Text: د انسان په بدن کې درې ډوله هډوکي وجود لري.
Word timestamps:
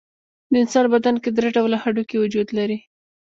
د 0.51 0.53
انسان 0.63 0.83
په 0.89 0.91
بدن 0.95 1.15
کې 1.23 1.29
درې 1.37 1.49
ډوله 1.55 1.77
هډوکي 1.83 2.15
وجود 2.19 2.47
لري. 2.57 2.77